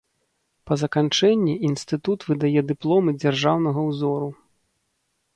Па 0.69 0.75
заканчэнні 0.83 1.51
інстытут 1.69 2.25
выдае 2.29 2.63
дыпломы 2.71 3.13
дзяржаўнага 3.25 3.79
ўзору. 3.91 4.29